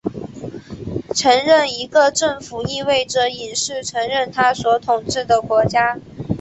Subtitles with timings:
[1.13, 5.99] 承认一个政府意味着隐式承认它所统治的国家。